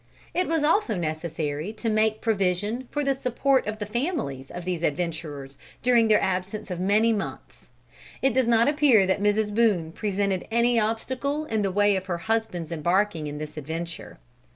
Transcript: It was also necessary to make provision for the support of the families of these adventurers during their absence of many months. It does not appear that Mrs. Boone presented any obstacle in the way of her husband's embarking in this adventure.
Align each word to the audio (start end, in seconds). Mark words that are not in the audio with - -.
It 0.33 0.47
was 0.47 0.63
also 0.63 0.95
necessary 0.95 1.71
to 1.73 1.87
make 1.87 2.21
provision 2.21 2.87
for 2.89 3.03
the 3.03 3.13
support 3.13 3.67
of 3.67 3.77
the 3.77 3.85
families 3.85 4.49
of 4.49 4.65
these 4.65 4.81
adventurers 4.81 5.59
during 5.83 6.07
their 6.07 6.19
absence 6.23 6.71
of 6.71 6.79
many 6.79 7.13
months. 7.13 7.67
It 8.23 8.33
does 8.33 8.47
not 8.47 8.67
appear 8.67 9.05
that 9.05 9.21
Mrs. 9.21 9.53
Boone 9.53 9.91
presented 9.91 10.47
any 10.49 10.79
obstacle 10.79 11.45
in 11.45 11.61
the 11.61 11.71
way 11.71 11.95
of 11.95 12.07
her 12.07 12.17
husband's 12.17 12.71
embarking 12.71 13.27
in 13.27 13.37
this 13.37 13.57
adventure. 13.57 14.17